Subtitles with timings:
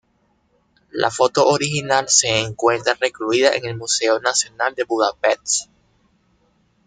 [0.89, 5.67] La foto original se encuentra recluida en el Museo Nacional de Budapest.